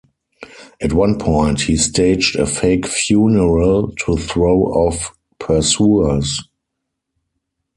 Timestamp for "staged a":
1.77-2.47